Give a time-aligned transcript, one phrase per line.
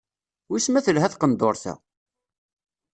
[0.51, 1.73] Wis ma telha tqendurt-a?